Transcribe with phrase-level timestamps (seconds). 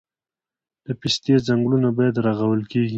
[0.85, 2.89] د پستې ځنګلونه بیا رغول کیږي